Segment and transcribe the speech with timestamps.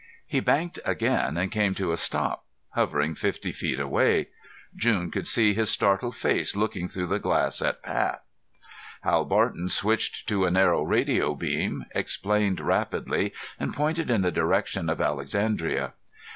[0.25, 4.29] He banked again and came to a stop, hovering fifty feet away.
[4.75, 8.23] June could see his startled face looking through the glass at Pat.
[9.03, 14.89] Hal Barton switched to a narrow radio beam, explained rapidly and pointed in the direction
[14.89, 15.93] of Alexandria.